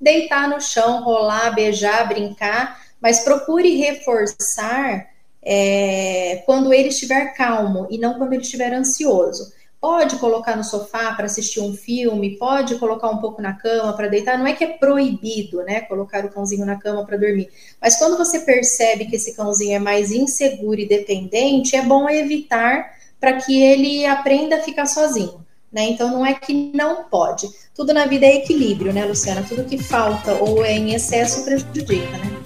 deitar 0.00 0.48
no 0.48 0.60
chão, 0.60 1.02
rolar, 1.02 1.50
beijar, 1.50 2.06
brincar, 2.06 2.80
mas 3.02 3.24
procure 3.24 3.74
reforçar 3.74 5.08
é, 5.42 6.44
quando 6.46 6.72
ele 6.72 6.90
estiver 6.90 7.34
calmo 7.34 7.88
e 7.90 7.98
não 7.98 8.14
quando 8.14 8.34
ele 8.34 8.42
estiver 8.42 8.72
ansioso. 8.72 9.52
Pode 9.80 10.16
colocar 10.16 10.56
no 10.56 10.62
sofá 10.62 11.14
para 11.14 11.24
assistir 11.24 11.60
um 11.60 11.72
filme, 11.72 12.36
pode 12.36 12.78
colocar 12.78 13.08
um 13.08 13.16
pouco 13.16 13.40
na 13.40 13.54
cama 13.54 13.94
para 13.94 14.08
deitar. 14.08 14.38
Não 14.38 14.46
é 14.46 14.52
que 14.52 14.62
é 14.62 14.76
proibido, 14.76 15.62
né, 15.62 15.80
colocar 15.80 16.24
o 16.24 16.28
cãozinho 16.28 16.66
na 16.66 16.76
cama 16.76 17.06
para 17.06 17.16
dormir. 17.16 17.48
Mas 17.80 17.98
quando 17.98 18.18
você 18.18 18.40
percebe 18.40 19.06
que 19.06 19.16
esse 19.16 19.34
cãozinho 19.34 19.76
é 19.76 19.78
mais 19.78 20.10
inseguro 20.10 20.80
e 20.80 20.86
dependente, 20.86 21.76
é 21.76 21.82
bom 21.82 22.10
evitar 22.10 22.92
para 23.18 23.34
que 23.34 23.62
ele 23.62 24.04
aprenda 24.04 24.56
a 24.56 24.62
ficar 24.62 24.86
sozinho. 24.86 25.44
Né? 25.72 25.84
Então 25.84 26.10
não 26.10 26.26
é 26.26 26.34
que 26.34 26.72
não 26.74 27.04
pode. 27.04 27.48
Tudo 27.74 27.94
na 27.94 28.04
vida 28.04 28.26
é 28.26 28.36
equilíbrio, 28.36 28.92
né, 28.92 29.04
Luciana? 29.04 29.44
Tudo 29.48 29.64
que 29.64 29.78
falta 29.78 30.34
ou 30.34 30.64
é 30.64 30.72
em 30.72 30.94
excesso 30.94 31.44
prejudica, 31.44 32.18
né? 32.18 32.39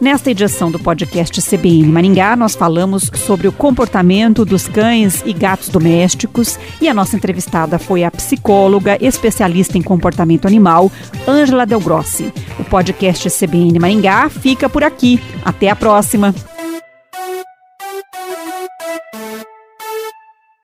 Nesta 0.00 0.30
edição 0.30 0.70
do 0.70 0.78
podcast 0.78 1.42
CBN 1.42 1.92
Maringá, 1.92 2.34
nós 2.34 2.54
falamos 2.54 3.10
sobre 3.14 3.46
o 3.46 3.52
comportamento 3.52 4.46
dos 4.46 4.66
cães 4.66 5.22
e 5.26 5.32
gatos 5.34 5.68
domésticos 5.68 6.58
e 6.80 6.88
a 6.88 6.94
nossa 6.94 7.16
entrevistada 7.16 7.78
foi 7.78 8.02
a 8.02 8.10
psicóloga 8.10 8.96
especialista 8.98 9.76
em 9.76 9.82
comportamento 9.82 10.46
animal, 10.46 10.90
Ângela 11.28 11.66
Del 11.66 11.80
Grossi. 11.80 12.32
O 12.58 12.64
podcast 12.64 13.28
CBN 13.28 13.78
Maringá 13.78 14.30
fica 14.30 14.70
por 14.70 14.82
aqui. 14.82 15.20
Até 15.44 15.68
a 15.68 15.76
próxima. 15.76 16.34